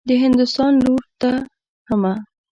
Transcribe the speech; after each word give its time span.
د 0.07 0.09
هندوستان 0.23 0.71
لور 0.83 1.03
ته 1.21 1.31
حمه. 1.89 2.13